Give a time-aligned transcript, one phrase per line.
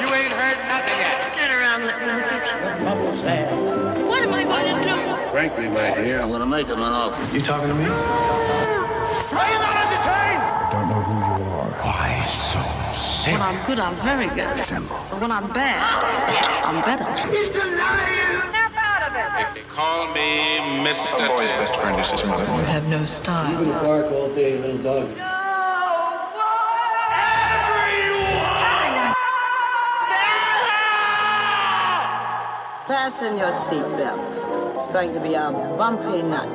[0.00, 1.36] You ain't heard nothing yet.
[1.36, 4.06] Get around let me look at you.
[4.08, 5.30] What am I going to do?
[5.30, 7.34] Frankly, my dear, I'm gonna make him an offer.
[7.34, 7.84] You talking to me?
[7.84, 10.42] Are you not entertained?
[10.42, 11.70] I don't know who you are.
[11.82, 12.58] why so
[13.30, 14.56] When I'm good, I'm very good.
[15.10, 15.82] But when I'm bad,
[16.64, 17.06] I'm better.
[17.34, 18.38] He's the lion!
[18.50, 19.42] Step out of it!
[19.42, 21.24] If they call me Mr.
[21.24, 22.44] A boy's best friend is his mother.
[22.44, 23.64] You have no style.
[23.64, 25.33] gonna bark all day, little dog.
[32.86, 34.76] Fasten your seatbelts.
[34.76, 36.50] It's going to be a bumpy night.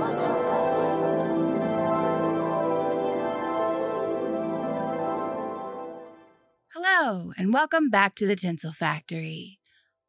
[6.71, 9.57] Hello, and welcome back to the Tinsel Factory.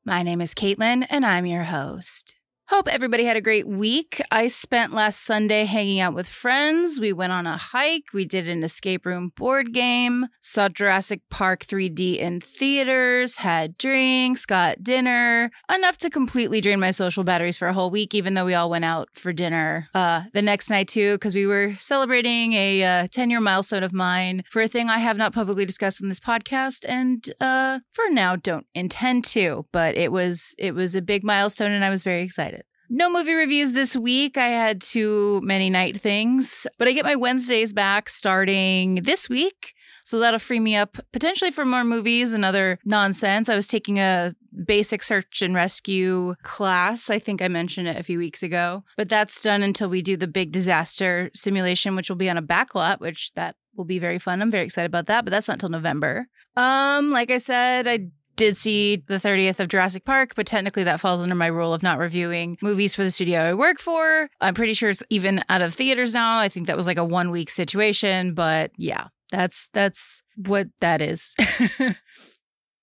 [0.05, 2.37] My name is Caitlin, and I'm your host.
[2.71, 4.23] Hope everybody had a great week.
[4.31, 7.01] I spent last Sunday hanging out with friends.
[7.01, 8.05] We went on a hike.
[8.15, 14.47] We did an escape room board game, saw Jurassic Park 3D in theaters, had drinks,
[14.47, 18.45] got dinner, enough to completely drain my social batteries for a whole week, even though
[18.45, 22.53] we all went out for dinner uh, the next night too, because we were celebrating
[22.53, 26.01] a uh, 10 year milestone of mine for a thing I have not publicly discussed
[26.01, 30.95] on this podcast and uh, for now don't intend to, but it was it was
[30.95, 32.60] a big milestone and I was very excited.
[32.93, 34.37] No movie reviews this week.
[34.37, 39.75] I had too many night things, but I get my Wednesdays back starting this week.
[40.03, 43.49] So that'll free me up potentially for more movies and other nonsense.
[43.49, 44.35] I was taking a
[44.67, 47.11] basic search and rescue class.
[47.11, 50.17] I think I mentioned it a few weeks ago, but that's done until we do
[50.17, 54.19] the big disaster simulation, which will be on a backlot, which that will be very
[54.19, 54.43] fun.
[54.43, 56.27] I'm very excited about that, but that's not until November.
[56.57, 58.09] Um, like I said, I
[58.41, 61.83] did see the 30th of Jurassic Park, but technically that falls under my rule of
[61.83, 64.31] not reviewing movies for the studio I work for.
[64.41, 66.39] I'm pretty sure it's even out of theaters now.
[66.39, 71.03] I think that was like a one week situation, but yeah, that's that's what that
[71.03, 71.37] is.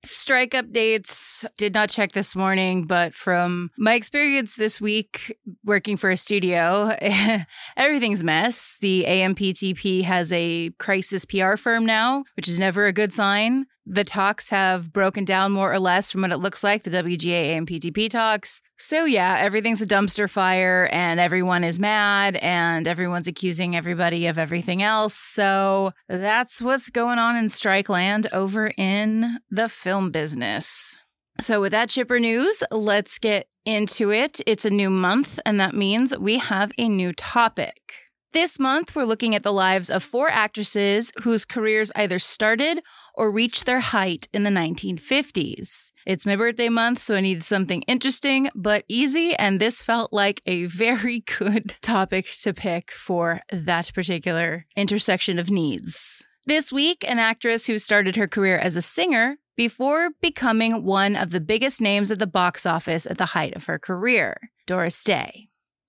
[0.03, 1.43] Strike updates.
[1.57, 5.35] Did not check this morning, but from my experience this week
[5.65, 6.95] working for a studio,
[7.77, 8.77] everything's mess.
[8.79, 13.65] The AMPTP has a crisis PR firm now, which is never a good sign.
[13.89, 17.55] The talks have broken down more or less from what it looks like, the WGA
[17.55, 18.61] and PTP talks.
[18.77, 24.37] So, yeah, everything's a dumpster fire and everyone is mad and everyone's accusing everybody of
[24.37, 25.13] everything else.
[25.13, 30.97] So, that's what's going on in strike land over in the film business.
[31.39, 34.41] So, with that chipper news, let's get into it.
[34.45, 38.06] It's a new month, and that means we have a new topic.
[38.33, 42.83] This month, we're looking at the lives of four actresses whose careers either started
[43.13, 45.93] or reached their height in the 1950s.
[46.05, 50.41] It's my birthday month, so I needed something interesting but easy, and this felt like
[50.45, 56.27] a very good topic to pick for that particular intersection of needs.
[56.45, 61.31] This week, an actress who started her career as a singer before becoming one of
[61.31, 65.47] the biggest names at the box office at the height of her career, Doris Day.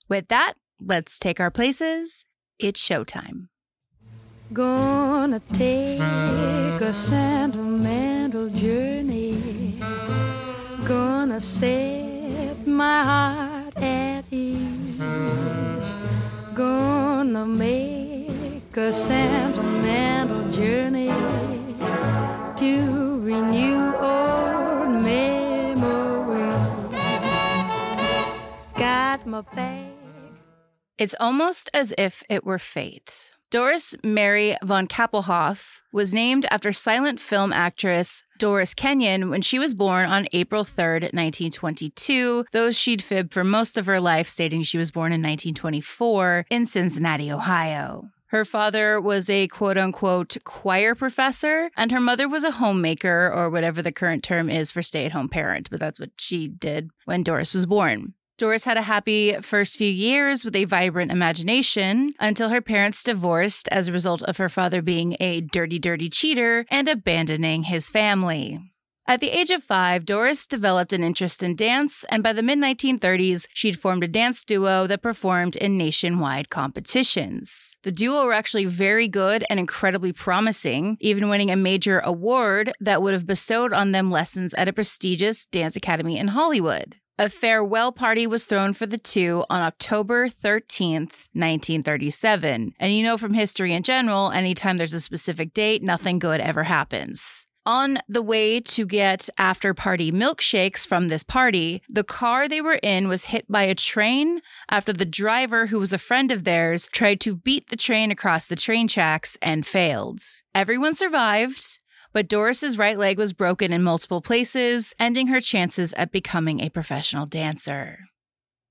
[0.09, 2.25] With that, let's take our places.
[2.59, 3.49] It's showtime.
[4.53, 9.78] Gonna take a sentimental journey.
[10.87, 15.94] Gonna set my heart at ease.
[16.55, 21.12] Gonna make a sentimental journey
[22.56, 26.55] to renew old memories.
[28.75, 29.78] Got my bag.
[30.99, 33.31] It's almost as if it were fate.
[33.51, 39.75] Doris Mary von Kappelhoff was named after silent film actress Doris Kenyon when she was
[39.75, 44.77] born on April 3rd, 1922, though she'd fibbed for most of her life, stating she
[44.77, 48.11] was born in 1924 in Cincinnati, Ohio.
[48.27, 53.49] Her father was a quote unquote choir professor, and her mother was a homemaker, or
[53.49, 56.91] whatever the current term is for stay at home parent, but that's what she did
[57.07, 58.15] when Doris was born.
[58.38, 63.69] Doris had a happy first few years with a vibrant imagination until her parents divorced
[63.72, 68.61] as a result of her father being a dirty, dirty cheater and abandoning his family.
[69.08, 72.58] At the age of five, Doris developed an interest in dance, and by the mid
[72.58, 77.76] 1930s, she'd formed a dance duo that performed in nationwide competitions.
[77.82, 83.02] The duo were actually very good and incredibly promising, even winning a major award that
[83.02, 86.96] would have bestowed on them lessons at a prestigious dance academy in Hollywood.
[87.20, 92.75] A farewell party was thrown for the two on October 13th, 1937.
[92.79, 96.62] And you know from history in general, anytime there's a specific date, nothing good ever
[96.62, 97.49] happens.
[97.67, 102.79] On the way to get after party milkshakes from this party, the car they were
[102.85, 106.88] in was hit by a train after the driver, who was a friend of theirs,
[106.93, 110.20] tried to beat the train across the train tracks and failed.
[110.55, 111.81] Everyone survived,
[112.19, 116.69] but Doris's right leg was broken in multiple places, ending her chances at becoming a
[116.69, 118.00] professional dancer.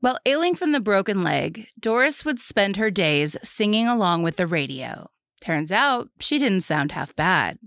[0.02, 4.48] While ailing from the broken leg, Doris would spend her days singing along with the
[4.48, 5.08] radio.
[5.40, 7.58] Turns out, she didn't sound half bad.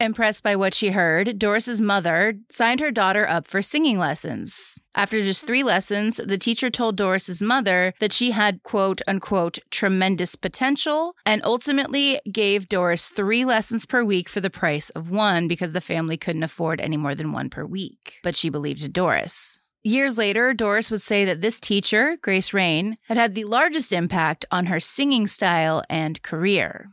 [0.00, 4.80] Impressed by what she heard, Doris's mother signed her daughter up for singing lessons.
[4.94, 10.36] After just three lessons, the teacher told Doris's mother that she had quote unquote tremendous
[10.36, 15.74] potential and ultimately gave Doris three lessons per week for the price of one because
[15.74, 18.20] the family couldn't afford any more than one per week.
[18.22, 19.60] But she believed in Doris.
[19.82, 24.46] Years later, Doris would say that this teacher, Grace Raine, had had the largest impact
[24.50, 26.88] on her singing style and career.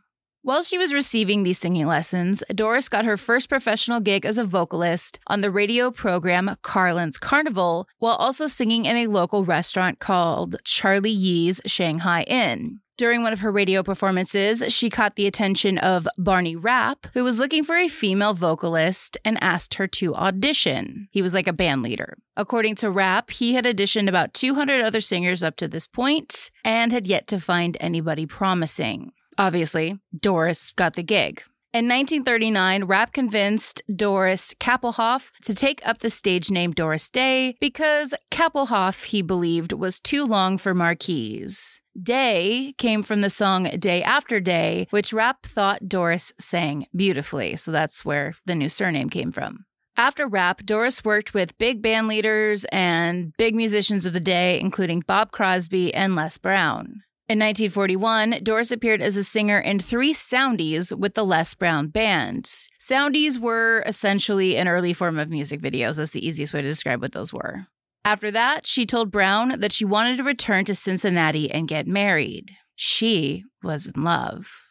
[0.47, 4.45] While she was receiving these singing lessons, Doris got her first professional gig as a
[4.45, 10.55] vocalist on the radio program Carlin's Carnival, while also singing in a local restaurant called
[10.63, 12.79] Charlie Yee's Shanghai Inn.
[12.95, 17.39] During one of her radio performances, she caught the attention of Barney Rapp, who was
[17.39, 21.09] looking for a female vocalist and asked her to audition.
[21.11, 22.17] He was like a band leader.
[22.37, 26.93] According to Rapp, he had auditioned about 200 other singers up to this point and
[26.93, 29.11] had yet to find anybody promising.
[29.37, 31.43] Obviously, Doris got the gig.
[31.73, 38.15] In 1939, Rapp convinced Doris Kappelhoff to take up the stage name Doris Day because
[38.31, 41.83] Kappelhoff, he believed, was too long for marquise.
[42.01, 47.55] Day came from the song Day After Day, which Rapp thought Doris sang beautifully.
[47.57, 49.65] So that's where the new surname came from.
[49.97, 55.03] After Rapp, Doris worked with big band leaders and big musicians of the day, including
[55.05, 57.01] Bob Crosby and Les Brown.
[57.29, 62.45] In 1941, Doris appeared as a singer in three soundies with the Les Brown Band.
[62.79, 65.97] Soundies were essentially an early form of music videos.
[65.97, 67.67] That's the easiest way to describe what those were.
[68.05, 72.51] After that, she told Brown that she wanted to return to Cincinnati and get married.
[72.77, 74.66] She was in love.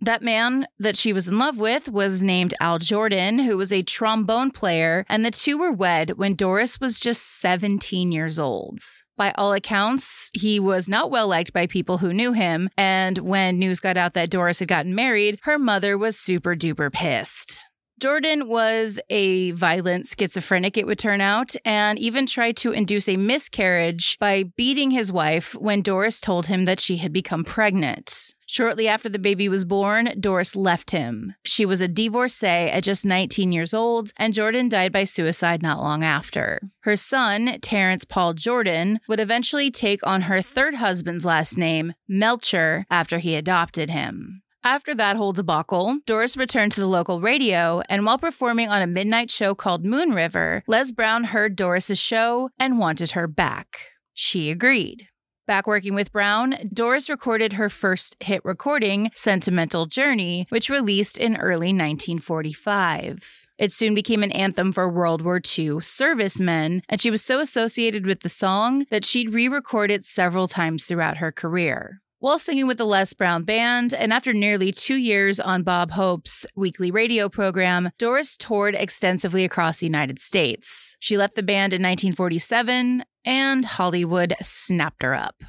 [0.00, 3.82] That man that she was in love with was named Al Jorden, who was a
[3.82, 8.78] trombone player, and the two were wed when Doris was just 17 years old.
[9.16, 13.58] By all accounts, he was not well liked by people who knew him, and when
[13.58, 17.64] news got out that Doris had gotten married, her mother was super duper pissed.
[18.00, 23.16] Jorden was a violent schizophrenic, it would turn out, and even tried to induce a
[23.16, 28.36] miscarriage by beating his wife when Doris told him that she had become pregnant.
[28.50, 31.34] Shortly after the baby was born, Doris left him.
[31.44, 35.80] She was a divorcee at just 19 years old, and Jorden died by suicide not
[35.80, 36.62] long after.
[36.80, 42.86] Her son, Terrence Paul Jorden, would eventually take on her third husband's last name, Melcher,
[42.90, 44.40] after he adopted him.
[44.64, 48.86] After that whole debacle, Doris returned to the local radio, and while performing on a
[48.86, 53.90] midnight show called Moon River, Les Brown heard Doris's show and wanted her back.
[54.14, 55.08] She agreed.
[55.48, 61.38] Back working with Brown, Doris recorded her first hit recording, Sentimental Journey, which released in
[61.38, 63.46] early 1945.
[63.56, 68.04] It soon became an anthem for World War II servicemen, and she was so associated
[68.04, 72.02] with the song that she'd re record it several times throughout her career.
[72.20, 76.44] While singing with the Les Brown Band, and after nearly two years on Bob Hope's
[76.56, 80.96] weekly radio program, Doris toured extensively across the United States.
[80.98, 85.44] She left the band in 1947, and Hollywood snapped her up.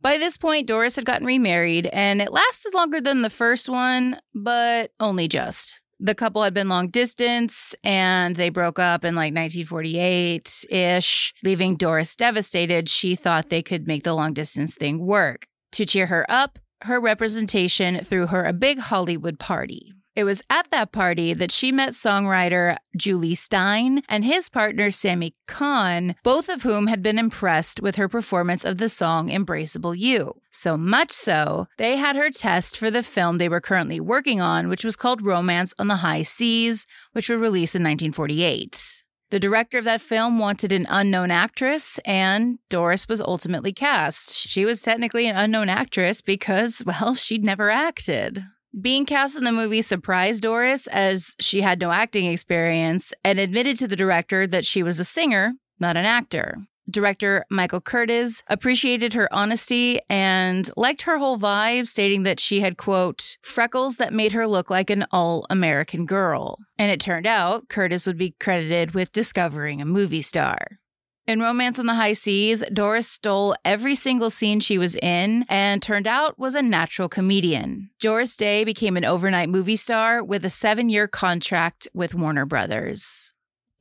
[0.00, 4.20] By this point, Doris had gotten remarried, and it lasted longer than the first one,
[4.32, 5.80] but only just.
[5.98, 11.76] The couple had been long distance and they broke up in like 1948 ish, leaving
[11.76, 12.88] Doris devastated.
[12.88, 15.46] She thought they could make the long distance thing work.
[15.72, 19.92] To cheer her up, her representation threw her a big Hollywood party.
[20.14, 25.34] It was at that party that she met songwriter Jule Styne and his partner Sammy
[25.46, 30.42] Cahn, both of whom had been impressed with her performance of the song Embraceable You.
[30.50, 34.68] So much so, they had her test for the film they were currently working on,
[34.68, 39.01] which was called Romance on the High Seas, which would release in 1948.
[39.32, 44.36] The director of that film wanted an unknown actress, and Doris was ultimately cast.
[44.36, 48.44] She was technically an unknown actress because, well, she'd never acted.
[48.78, 53.78] Being cast in the movie surprised Doris as she had no acting experience and admitted
[53.78, 56.58] to the director that she was a singer, not an actor.
[56.90, 62.76] Director Michael Curtiz appreciated her honesty and liked her whole vibe, stating that she had,
[62.76, 66.58] quote, freckles that made her look like an all American girl.
[66.78, 70.78] And it turned out Curtiz would be credited with discovering a movie star.
[71.24, 75.80] In Romance on the High Seas, Doris stole every single scene she was in and
[75.80, 77.90] turned out was a natural comedian.
[78.00, 83.31] Doris Day became an overnight movie star with a seven year contract with Warner Brothers.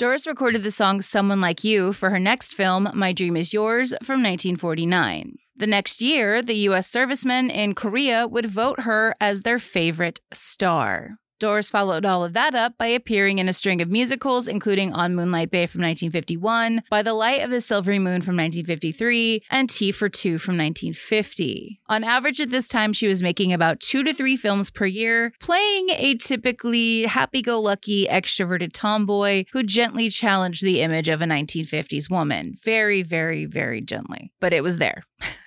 [0.02, 3.92] Doris recorded the song Someone Like You for her next film, My Dream Is Yours,
[4.02, 5.36] from 1949.
[5.56, 6.90] The next year, the U.S.
[6.90, 11.20] servicemen in Korea would vote her as their favorite star.
[11.42, 15.16] Doris followed all of that up by appearing in a string of musicals, including On
[15.16, 19.92] Moonlight Bay from 1951, By the Light of the Silvery Moon from 1953, and Tea
[19.92, 21.82] for Two from 1950.
[21.90, 25.34] On average, at this time, she was making about two to three films per year,
[25.40, 31.26] playing a typically happy go lucky, extroverted tomboy who gently challenged the image of a
[31.26, 32.60] 1950s woman.
[32.64, 34.32] Very, very, very gently.
[34.40, 35.06] But it was there.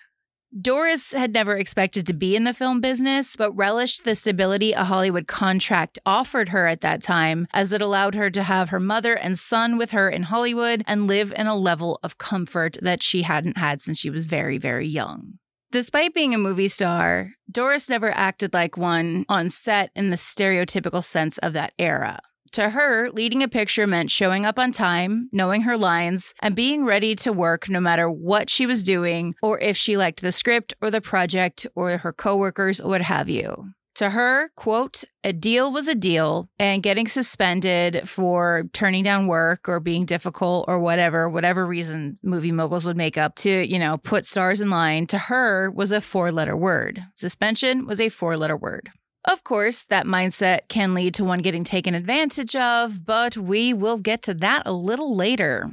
[0.60, 4.84] Doris had never expected to be in the film business, but relished the stability a
[4.84, 9.14] Hollywood contract offered her at that time, as it allowed her to have her mother
[9.14, 13.22] and son with her in Hollywood and live in a level of comfort that she
[13.22, 15.40] hadn't had since she was very, very young.
[15.72, 21.02] Despite being a movie star, Doris never acted like one on set in the stereotypical
[21.02, 22.20] sense of that era.
[22.54, 26.84] To her, leading a picture meant showing up on time, knowing her lines, and being
[26.84, 30.72] ready to work no matter what she was doing or if she liked the script
[30.80, 33.70] or the project or her coworkers or what have you.
[33.96, 39.68] To her, quote, a deal was a deal, and getting suspended for turning down work
[39.68, 43.98] or being difficult or whatever, whatever reason movie moguls would make up to, you know,
[43.98, 47.02] put stars in line, to her was a four letter word.
[47.14, 48.90] Suspension was a four letter word.
[49.24, 53.98] Of course, that mindset can lead to one getting taken advantage of, but we will
[53.98, 55.70] get to that a little later.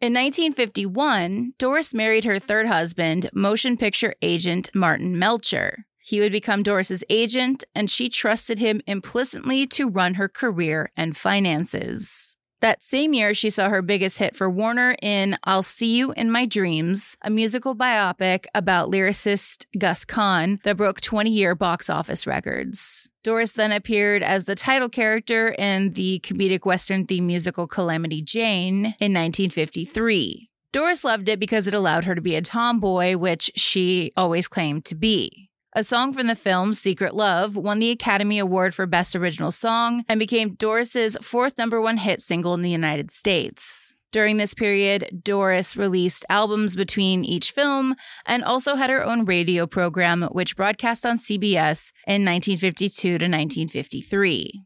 [0.00, 5.84] In 1951, Doris married her third husband, motion picture agent Martin Melcher.
[5.98, 11.16] He would become Doris's agent, and she trusted him implicitly to run her career and
[11.16, 12.37] finances.
[12.60, 16.30] That same year, she saw her biggest hit for Warner in I'll See You in
[16.30, 22.26] My Dreams, a musical biopic about lyricist Gus Kahn that broke 20 year box office
[22.26, 23.08] records.
[23.22, 28.94] Doris then appeared as the title character in the comedic Western theme musical Calamity Jane
[28.98, 30.50] in 1953.
[30.72, 34.84] Doris loved it because it allowed her to be a tomboy, which she always claimed
[34.86, 35.47] to be.
[35.78, 40.04] A song from the film, Secret Love, won the Academy Award for Best Original Song
[40.08, 43.94] and became Doris's fourth number one hit single in the United States.
[44.10, 47.94] During this period, Doris released albums between each film
[48.26, 54.64] and also had her own radio program, which broadcast on CBS in 1952 to 1953.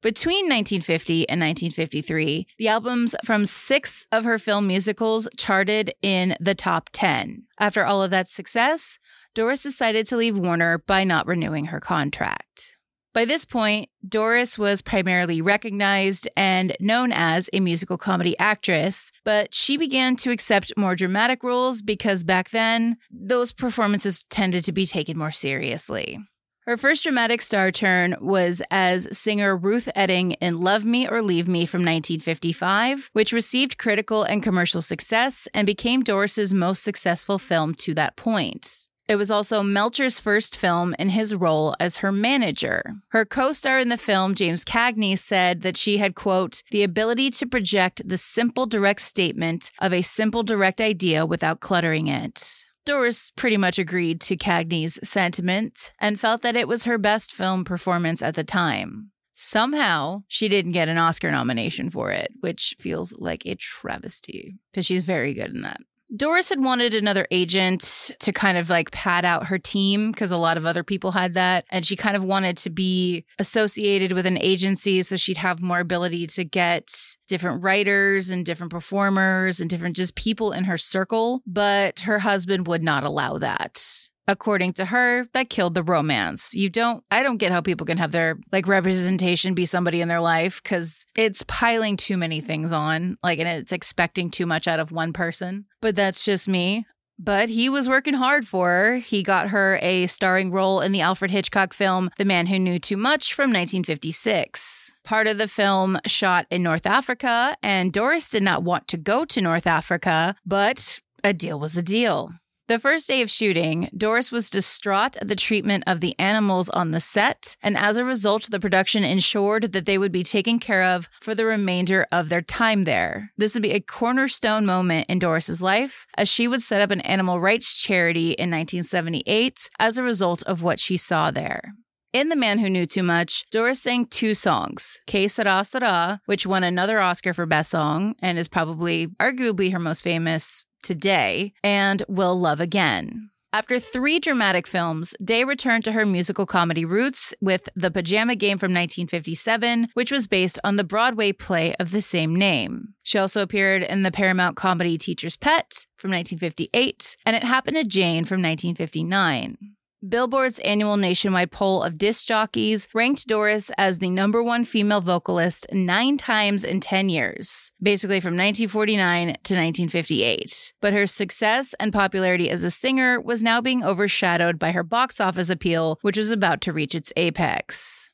[0.00, 6.54] Between 1950 and 1953, the albums from six of her film musicals charted in the
[6.54, 7.44] top 10.
[7.58, 8.98] After all of that success,
[9.34, 12.76] Doris decided to leave Warner by not renewing her contract.
[13.14, 19.54] By this point, Doris was primarily recognized and known as a musical comedy actress, but
[19.54, 24.86] she began to accept more dramatic roles because back then, those performances tended to be
[24.86, 26.18] taken more seriously.
[26.64, 31.48] Her first dramatic star turn was as singer Ruth Etting in Love Me or Leave
[31.48, 37.74] Me from 1955, which received critical and commercial success and became Doris's most successful film
[37.74, 38.90] to that point.
[39.08, 42.94] It was also Melcher's first film in his role as her manager.
[43.08, 47.30] Her co star in the film, James Cagney, said that she had, quote, the ability
[47.32, 52.64] to project the simple, direct statement of a simple, direct idea without cluttering it.
[52.84, 57.64] Doris pretty much agreed to Cagney's sentiment and felt that it was her best film
[57.64, 59.10] performance at the time.
[59.32, 64.84] Somehow, she didn't get an Oscar nomination for it, which feels like a travesty because
[64.84, 65.80] she's very good in that.
[66.14, 70.36] Doris had wanted another agent to kind of like pad out her team because a
[70.36, 71.64] lot of other people had that.
[71.70, 75.80] And she kind of wanted to be associated with an agency so she'd have more
[75.80, 81.42] ability to get different writers and different performers and different just people in her circle.
[81.46, 86.70] But her husband would not allow that according to her that killed the romance you
[86.70, 90.20] don't i don't get how people can have their like representation be somebody in their
[90.20, 94.80] life because it's piling too many things on like and it's expecting too much out
[94.80, 96.86] of one person but that's just me
[97.18, 98.96] but he was working hard for her.
[98.96, 102.80] He got her a starring role in the Alfred Hitchcock film The Man Who Knew
[102.80, 104.92] Too Much from 1956.
[105.04, 109.24] Part of the film shot in North Africa, and Doris did not want to go
[109.24, 112.32] to North Africa, but a deal was a deal.
[112.68, 116.92] The first day of shooting, Doris was distraught at the treatment of the animals on
[116.92, 120.84] the set, and as a result, the production ensured that they would be taken care
[120.84, 123.32] of for the remainder of their time there.
[123.36, 127.00] This would be a cornerstone moment in Doris's life, as she would set up an
[127.00, 131.74] animal rights charity in 1978 as a result of what she saw there.
[132.12, 136.46] In The Man Who Knew Too Much, Doris sang two songs, Que Sera Sera, which
[136.46, 142.02] won another Oscar for Best Song and is probably, arguably, her most famous Today and
[142.08, 143.30] We'll Love Again.
[143.54, 148.56] After three dramatic films, Day returned to her musical comedy roots with The Pajama Game
[148.56, 152.94] from 1957, which was based on the Broadway play of the same name.
[153.02, 157.84] She also appeared in the Paramount comedy Teacher's Pet from 1958 and It Happened to
[157.84, 159.58] Jane from 1959.
[160.06, 165.64] Billboard's annual nationwide poll of disc jockeys ranked Doris as the number one female vocalist
[165.72, 170.74] nine times in 10 years, basically from 1949 to 1958.
[170.80, 175.20] But her success and popularity as a singer was now being overshadowed by her box
[175.20, 178.10] office appeal, which was about to reach its apex.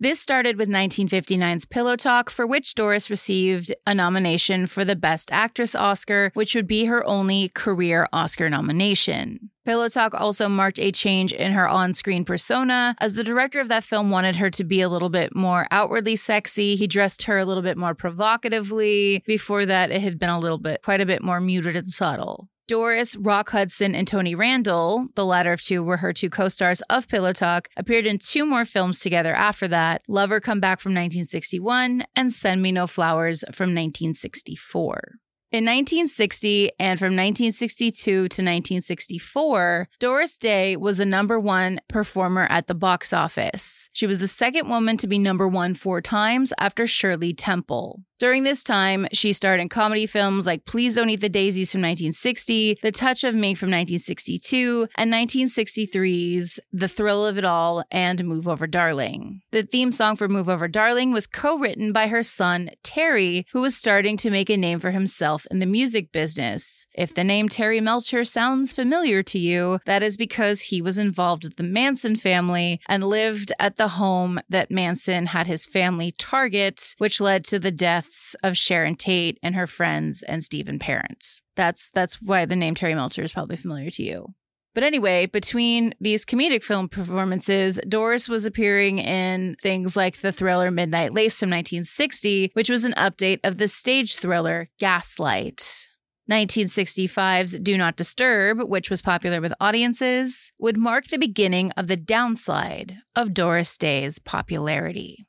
[0.00, 5.30] This started with 1959's Pillow Talk, for which Doris received a nomination for the Best
[5.30, 9.50] Actress Oscar, which would be her only career Oscar nomination.
[9.64, 13.68] Pillow Talk also marked a change in her on screen persona, as the director of
[13.68, 16.76] that film wanted her to be a little bit more outwardly sexy.
[16.76, 19.22] He dressed her a little bit more provocatively.
[19.26, 22.48] Before that, it had been a little bit, quite a bit more muted and subtle.
[22.66, 26.80] Doris, Rock Hudson, and Tony Randall, the latter of two were her two co stars
[26.82, 30.92] of Pillow Talk, appeared in two more films together after that Lover Come Back from
[30.92, 35.18] 1961 and Send Me No Flowers from 1964.
[35.54, 42.66] In 1960 and from 1962 to 1964, Doris Day was the number one performer at
[42.66, 43.88] the box office.
[43.92, 48.02] She was the second woman to be number one four times after Shirley Temple.
[48.20, 51.80] During this time, she starred in comedy films like Please Don't Eat the Daisies from
[51.80, 58.24] 1960, The Touch of Mink from 1962, and 1963's The Thrill of It All and
[58.24, 59.40] Move Over Darling.
[59.50, 63.62] The theme song for Move Over Darling was co written by her son, Terry, who
[63.62, 66.86] was starting to make a name for himself in the music business.
[66.94, 71.42] If the name Terry Melcher sounds familiar to you, that is because he was involved
[71.42, 76.94] with the Manson family and lived at the home that Manson had his family target,
[76.98, 81.40] which led to the death deaths of Sharon Tate and her friends and Steven Parent.
[81.56, 84.34] That's that's why the name Terry Melcher is probably familiar to you.
[84.74, 90.72] But anyway, between these comedic film performances, Doris was appearing in things like the thriller
[90.72, 95.88] Midnight Lace from 1960, which was an update of the stage thriller Gaslight.
[96.28, 101.98] 1965's Do Not Disturb, which was popular with audiences, would mark the beginning of the
[101.98, 105.24] downslide of Doris Day's popularity.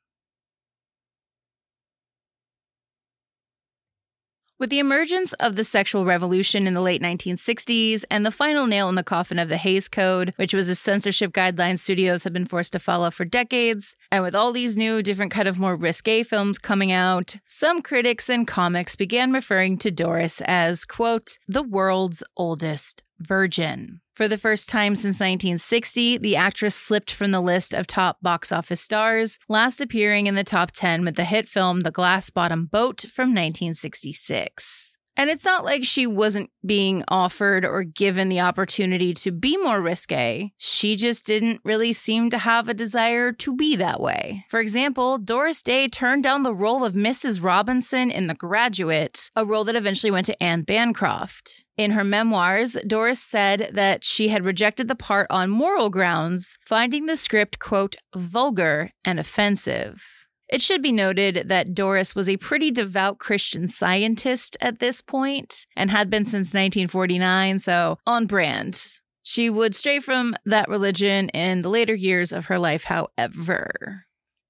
[4.58, 8.88] With the emergence of the sexual revolution in the late 1960s and the final nail
[8.88, 12.46] in the coffin of the Hays Code, which was a censorship guideline studios have been
[12.46, 16.24] forced to follow for decades, and with all these new, different kind of more risque
[16.24, 22.24] films coming out, some critics and comics began referring to Doris as, quote, the world's
[22.38, 24.02] oldest virgin.
[24.14, 28.52] For the first time since 1960, the actress slipped from the list of top box
[28.52, 32.66] office stars, last appearing in the top 10 with the hit film The Glass Bottom
[32.66, 34.95] Boat from 1966.
[35.18, 39.82] And it's not like she wasn't being offered or given the opportunity to be more
[39.82, 40.52] risque.
[40.58, 44.46] She just didn't really seem to have a desire to be that way.
[44.50, 47.42] For example, Doris Day turned down the role of Mrs.
[47.42, 51.66] Robinson in The Graduate, a role that eventually went to Anne Bancroft.
[51.78, 57.06] In her memoirs, Doris said that she had rejected the part on moral grounds, finding
[57.06, 60.25] the script, quote, vulgar and offensive.
[60.48, 65.66] It should be noted that Doris was a pretty devout Christian scientist at this point
[65.76, 69.00] and had been since 1949, so on brand.
[69.24, 74.06] She would stray from that religion in the later years of her life, however.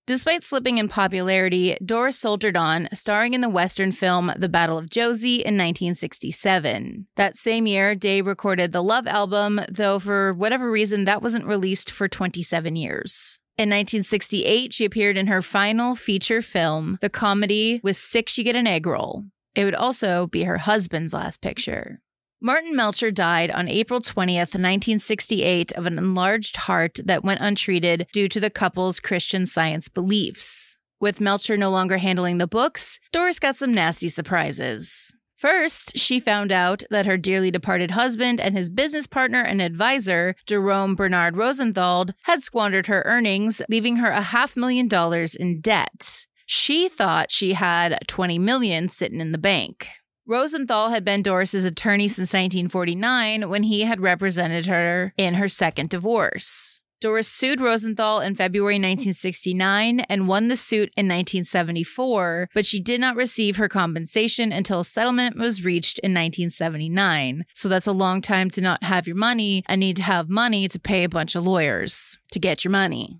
[0.05, 4.89] Despite slipping in popularity, Doris soldiered on, starring in the Western film The Ballad of
[4.91, 7.07] Josie in 1967.
[7.15, 11.89] That same year, Day recorded the Love album, though for whatever reason, that wasn't released
[11.89, 13.39] for 27 years.
[13.57, 18.57] In 1968, she appeared in her final feature film, the comedy With Six You Get
[18.57, 19.23] an Egg Roll.
[19.55, 22.01] It would also be her husband's last picture.
[22.41, 28.27] Martin Melcher died on April 20th, 1968, of an enlarged heart that went untreated due
[28.27, 30.77] to the couple's Christian science beliefs.
[30.99, 35.15] With Melcher no longer handling the books, Doris got some nasty surprises.
[35.45, 40.33] First, she found out that her dearly departed husband and his business partner and advisor,
[40.47, 46.25] Jerome Bernard Rosenthal, had squandered her earnings, leaving her a half million dollars in debt.
[46.47, 49.87] She thought she had 20 million sitting in the bank.
[50.25, 55.91] Rosenthal had been Doris's attorney since 1949 when he had represented her in her second
[55.91, 56.81] divorce.
[57.05, 62.99] Doris sued Rosenthal in February 1969 and won the suit in 1974, but she did
[62.99, 67.45] not receive her compensation until a settlement was reached in 1979.
[67.53, 70.67] So that's a long time to not have your money and need to have money
[70.67, 73.19] to pay a bunch of lawyers to get your money.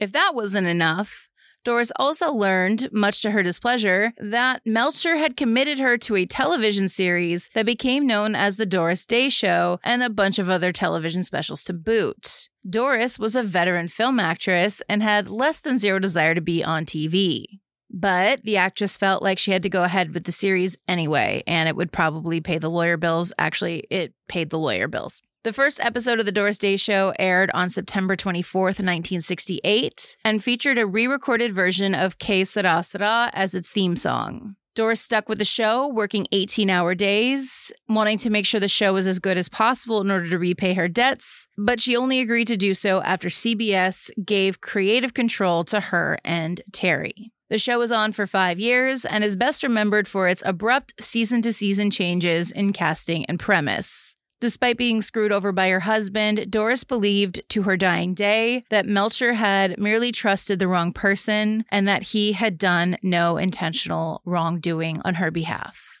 [0.00, 1.28] If that wasn't enough,
[1.62, 6.88] Doris also learned, much to her displeasure, that Melcher had committed her to a television
[6.88, 11.22] series that became known as The Doris Day Show and a bunch of other television
[11.22, 12.49] specials to boot.
[12.68, 16.84] Doris was a veteran film actress and had less than zero desire to be on
[16.84, 17.46] TV.
[17.92, 21.68] But the actress felt like she had to go ahead with the series anyway, and
[21.68, 23.32] it would probably pay the lawyer bills.
[23.38, 25.22] Actually, it paid the lawyer bills.
[25.42, 30.76] The first episode of The Doris Day Show aired on September 24th, 1968, and featured
[30.76, 34.56] a re recorded version of Que Sera as its theme song.
[34.74, 38.92] Doris stuck with the show, working 18 hour days, wanting to make sure the show
[38.92, 42.46] was as good as possible in order to repay her debts, but she only agreed
[42.46, 47.32] to do so after CBS gave creative control to her and Terry.
[47.50, 51.42] The show was on for five years and is best remembered for its abrupt season
[51.42, 54.16] to season changes in casting and premise.
[54.40, 59.34] Despite being screwed over by her husband, Doris believed to her dying day that Melcher
[59.34, 65.16] had merely trusted the wrong person and that he had done no intentional wrongdoing on
[65.16, 65.99] her behalf.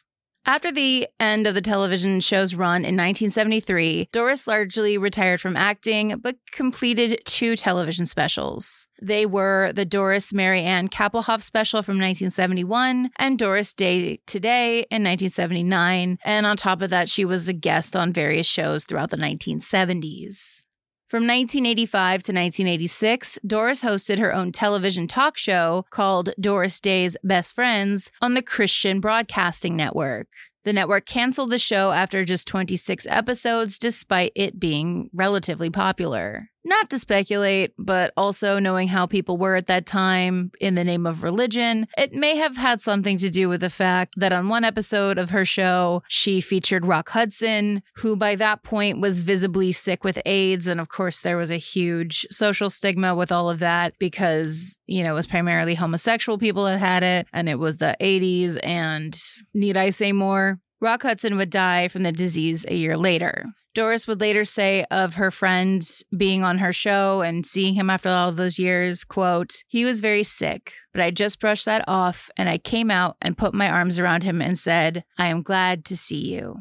[0.50, 6.18] After the end of the television show's run in 1973, Doris largely retired from acting,
[6.18, 8.88] but completed two television specials.
[9.00, 15.04] They were the Doris Mary Ann Kappelhoff special from 1971 and Doris Day Today in
[15.04, 16.18] 1979.
[16.24, 20.64] And on top of that, she was a guest on various shows throughout the 1970s.
[21.10, 27.56] From 1985 to 1986, Doris hosted her own television talk show called Doris Day's Best
[27.56, 30.28] Friends on the Christian Broadcasting Network.
[30.62, 36.49] The network canceled the show after just 26 episodes, despite it being relatively popular.
[36.64, 41.06] Not to speculate, but also knowing how people were at that time in the name
[41.06, 44.64] of religion, it may have had something to do with the fact that on one
[44.64, 50.04] episode of her show, she featured Rock Hudson, who by that point was visibly sick
[50.04, 50.68] with AIDS.
[50.68, 55.02] And of course, there was a huge social stigma with all of that because, you
[55.02, 58.58] know, it was primarily homosexual people that had it, and it was the 80s.
[58.62, 59.18] And
[59.54, 60.60] need I say more?
[60.82, 63.46] Rock Hudson would die from the disease a year later.
[63.74, 68.08] Doris would later say of her friends being on her show and seeing him after
[68.08, 72.48] all those years, quote, he was very sick, but I just brushed that off and
[72.48, 75.96] I came out and put my arms around him and said, I am glad to
[75.96, 76.56] see you.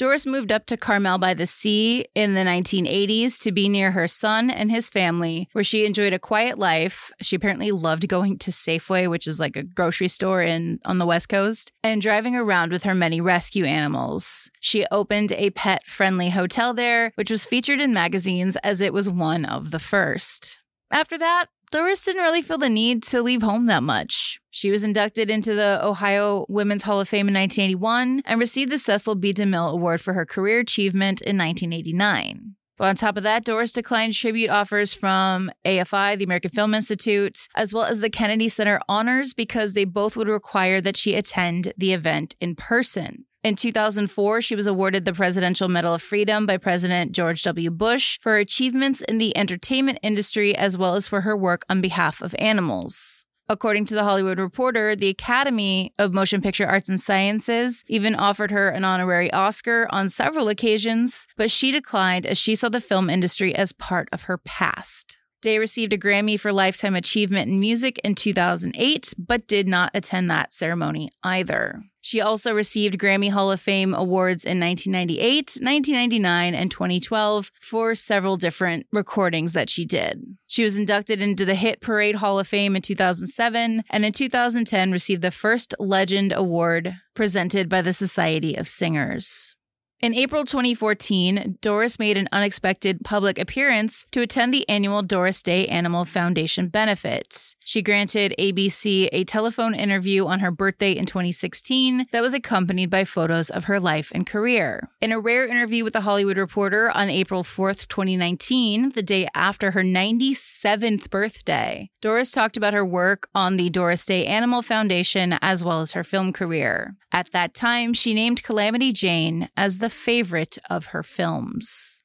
[0.00, 4.08] Doris moved up to Carmel by the Sea in the 1980s to be near her
[4.08, 7.12] son and his family, where she enjoyed a quiet life.
[7.20, 11.04] She apparently loved going to Safeway, which is like a grocery store in on the
[11.04, 14.50] West Coast, and driving around with her many rescue animals.
[14.58, 19.44] She opened a pet-friendly hotel there, which was featured in magazines as it was one
[19.44, 20.62] of the first.
[20.90, 24.40] After that, Doris didn't really feel the need to leave home that much.
[24.50, 28.78] She was inducted into the Ohio Women's Hall of Fame in 1981 and received the
[28.78, 29.32] Cecil B.
[29.32, 32.56] DeMille Award for her career achievement in 1989.
[32.76, 37.46] But on top of that, Doris declined tribute offers from AFI, the American Film Institute,
[37.54, 41.72] as well as the Kennedy Center Honors because they both would require that she attend
[41.76, 43.26] the event in person.
[43.42, 47.70] In 2004, she was awarded the Presidential Medal of Freedom by President George W.
[47.70, 51.80] Bush for her achievements in the entertainment industry as well as for her work on
[51.80, 53.24] behalf of animals.
[53.48, 58.50] According to the Hollywood Reporter, the Academy of Motion Picture Arts and Sciences even offered
[58.50, 63.08] her an honorary Oscar on several occasions, but she declined as she saw the film
[63.08, 65.18] industry as part of her past.
[65.40, 70.30] Day received a Grammy for Lifetime Achievement in Music in 2008, but did not attend
[70.30, 71.82] that ceremony either.
[72.00, 78.36] She also received Grammy Hall of Fame awards in 1998, 1999, and 2012 for several
[78.36, 80.36] different recordings that she did.
[80.46, 84.92] She was inducted into the Hit Parade Hall of Fame in 2007, and in 2010
[84.92, 89.54] received the first Legend Award presented by the Society of Singers.
[90.02, 95.66] In April 2014, Doris made an unexpected public appearance to attend the annual Doris Day
[95.66, 97.54] Animal Foundation benefits.
[97.66, 103.04] She granted ABC a telephone interview on her birthday in 2016 that was accompanied by
[103.04, 104.88] photos of her life and career.
[105.02, 109.72] In a rare interview with the Hollywood Reporter on April 4th, 2019, the day after
[109.72, 115.62] her 97th birthday, Doris talked about her work on the Doris Day Animal Foundation as
[115.62, 116.96] well as her film career.
[117.12, 122.02] At that time, she named Calamity Jane as the favorite of her films.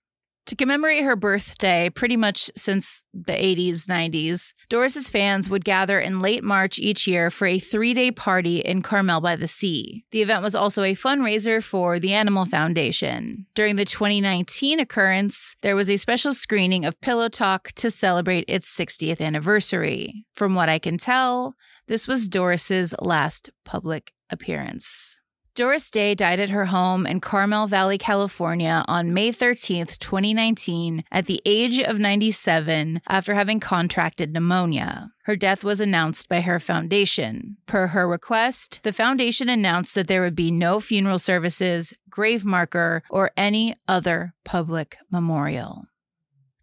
[0.48, 6.22] To commemorate her birthday, pretty much since the 80s, 90s, Doris's fans would gather in
[6.22, 10.06] late March each year for a three day party in Carmel by the Sea.
[10.12, 13.48] The event was also a fundraiser for the Animal Foundation.
[13.56, 18.72] During the 2019 occurrence, there was a special screening of Pillow Talk to celebrate its
[18.78, 20.26] 60th anniversary.
[20.36, 21.56] From what I can tell,
[21.88, 25.18] this was Doris's last public appearance.
[25.56, 31.28] Doris Day died at her home in Carmel Valley, California on May 13th, 2019, at
[31.28, 35.12] the age of 97 after having contracted pneumonia.
[35.24, 37.56] Her death was announced by her foundation.
[37.68, 43.02] Per her request, the foundation announced that there would be no funeral services, grave marker,
[43.10, 45.86] or any other public memorial.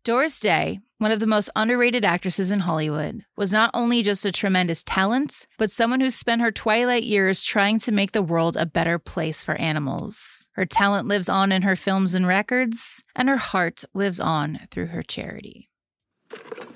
[0.04, 4.32] Doris Day, one of the most underrated actresses in Hollywood, was not only just a
[4.32, 8.66] tremendous talent, but someone who spent her twilight years trying to make the world a
[8.66, 10.48] better place for animals.
[10.54, 14.86] Her talent lives on in her films and records, and her heart lives on through
[14.86, 15.68] her charity.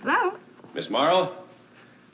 [0.02, 0.36] Hello?
[0.72, 1.34] Miss Morrow,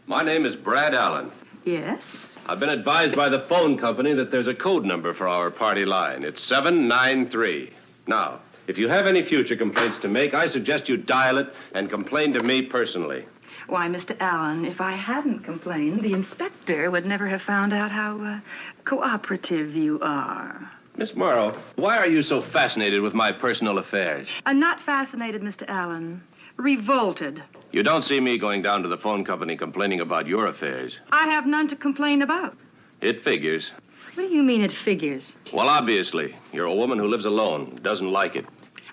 [0.06, 1.30] my name is Brad Allen.
[1.66, 2.40] Yes?
[2.46, 5.84] I've been advised by the phone company that there's a code number for our party
[5.84, 6.24] line.
[6.24, 7.70] It's 793.
[8.06, 8.40] Now,
[8.72, 12.32] if you have any future complaints to make, I suggest you dial it and complain
[12.32, 13.26] to me personally.
[13.66, 14.16] Why, Mr.
[14.18, 18.40] Allen, if I hadn't complained, the inspector would never have found out how uh,
[18.86, 20.70] cooperative you are.
[20.96, 24.34] Miss Morrow, why are you so fascinated with my personal affairs?
[24.46, 25.68] I'm not fascinated, Mr.
[25.68, 26.22] Allen.
[26.56, 27.42] Revolted.
[27.72, 31.00] You don't see me going down to the phone company complaining about your affairs.
[31.10, 32.56] I have none to complain about.
[33.02, 33.72] It figures.
[34.14, 35.36] What do you mean it figures?
[35.52, 38.46] Well, obviously, you're a woman who lives alone, doesn't like it.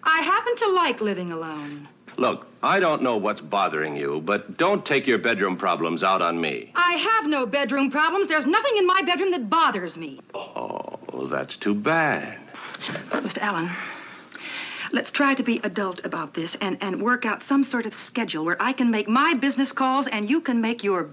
[0.03, 1.87] I happen to like living alone.
[2.17, 6.39] Look, I don't know what's bothering you, but don't take your bedroom problems out on
[6.41, 6.71] me.
[6.75, 8.27] I have no bedroom problems.
[8.27, 10.19] There's nothing in my bedroom that bothers me.
[10.33, 12.37] Oh, that's too bad.
[13.11, 13.39] Uh, Mr.
[13.39, 13.69] Allen,
[14.91, 18.43] let's try to be adult about this and, and work out some sort of schedule
[18.43, 21.11] where I can make my business calls and you can make your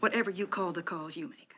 [0.00, 1.54] whatever you call the calls you make.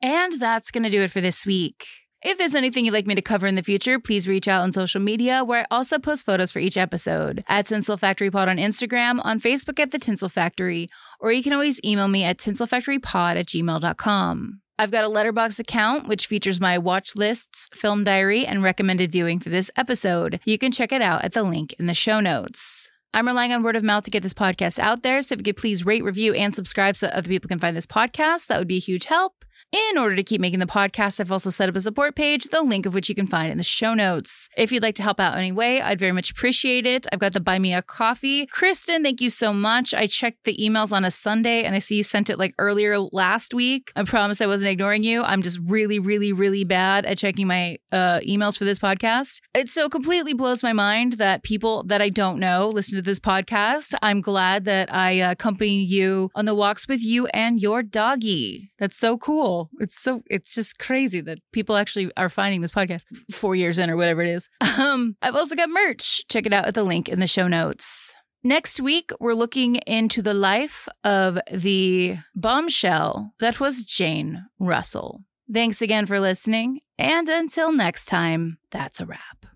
[0.00, 1.86] And that's going to do it for this week.
[2.24, 4.72] If there's anything you'd like me to cover in the future, please reach out on
[4.72, 8.56] social media where I also post photos for each episode at Tinsel Factory Pod on
[8.56, 10.88] Instagram, on Facebook at The Tinsel Factory,
[11.20, 14.60] or you can always email me at tinselfactorypod at gmail.com.
[14.78, 19.38] I've got a Letterboxd account which features my watch lists, film diary, and recommended viewing
[19.38, 20.40] for this episode.
[20.46, 22.90] You can check it out at the link in the show notes.
[23.12, 25.44] I'm relying on word of mouth to get this podcast out there, so if you
[25.44, 28.66] could please rate, review, and subscribe so other people can find this podcast, that would
[28.66, 29.44] be a huge help.
[29.74, 32.62] In order to keep making the podcast, I've also set up a support page, the
[32.62, 34.48] link of which you can find in the show notes.
[34.56, 37.08] If you'd like to help out anyway, I'd very much appreciate it.
[37.10, 38.46] I've got the Buy Me a Coffee.
[38.46, 39.92] Kristen, thank you so much.
[39.92, 43.00] I checked the emails on a Sunday and I see you sent it like earlier
[43.00, 43.90] last week.
[43.96, 45.24] I promise I wasn't ignoring you.
[45.24, 49.40] I'm just really, really, really bad at checking my uh, emails for this podcast.
[49.54, 53.18] It so completely blows my mind that people that I don't know listen to this
[53.18, 53.96] podcast.
[54.02, 58.70] I'm glad that I accompany you on the walks with you and your doggy.
[58.78, 59.63] That's so cool.
[59.78, 63.90] It's so it's just crazy that people actually are finding this podcast four years in
[63.90, 64.48] or whatever it is.
[64.76, 66.24] Um, I've also got merch.
[66.28, 68.14] Check it out at the link in the show notes.
[68.42, 75.22] Next week, we're looking into the life of the bombshell that was Jane Russell.
[75.52, 79.46] Thanks again for listening, and until next time, that's a wrap.